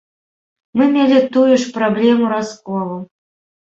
[0.79, 2.95] Мы мелі тую ж праблему расколу.